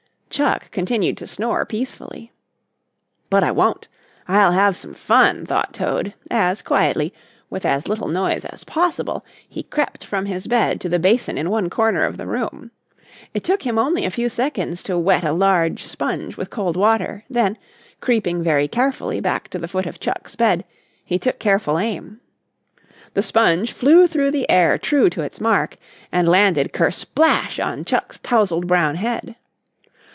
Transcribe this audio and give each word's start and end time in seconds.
Chuck 0.33 0.71
continued 0.71 1.17
to 1.17 1.27
snore 1.27 1.65
peacefully. 1.65 2.31
"But 3.29 3.43
I 3.43 3.51
won't 3.51 3.89
I'll 4.29 4.53
have 4.53 4.77
some 4.77 4.93
fun," 4.93 5.45
thought 5.45 5.73
Toad, 5.73 6.13
as 6.31 6.61
quietly, 6.61 7.13
with 7.49 7.65
as 7.65 7.89
little 7.89 8.07
noise 8.07 8.45
as 8.45 8.63
possible, 8.63 9.25
he 9.45 9.61
crept 9.61 10.05
from 10.05 10.27
his 10.27 10.47
bed 10.47 10.79
to 10.81 10.89
the 10.89 10.99
basin 10.99 11.37
in 11.37 11.49
one 11.49 11.69
corner 11.69 12.05
of 12.05 12.15
the 12.15 12.25
room. 12.25 12.71
It 13.33 13.43
took 13.43 13.63
him 13.63 13.77
only 13.77 14.05
a 14.05 14.09
few 14.09 14.29
seconds 14.29 14.83
to 14.83 14.97
wet 14.97 15.25
a 15.25 15.33
large 15.33 15.83
sponge 15.83 16.37
with 16.37 16.49
cold 16.49 16.77
water, 16.77 17.25
then, 17.29 17.57
creeping 17.99 18.41
very 18.41 18.69
carefully 18.69 19.19
back 19.19 19.49
to 19.49 19.59
the 19.59 19.67
foot 19.67 19.85
of 19.85 19.99
Chuck's 19.99 20.37
bed, 20.37 20.63
he 21.03 21.19
took 21.19 21.39
careful 21.39 21.77
aim. 21.77 22.21
The 23.15 23.21
sponge 23.21 23.73
flew 23.73 24.07
through 24.07 24.31
the 24.31 24.49
air 24.49 24.77
true 24.77 25.09
to 25.09 25.23
its 25.23 25.41
mark 25.41 25.75
and 26.09 26.29
landed 26.29 26.71
"kersplash" 26.71 27.59
on 27.59 27.83
Chuck's 27.83 28.17
tousled 28.19 28.65
brown 28.67 28.95
head. 28.95 29.35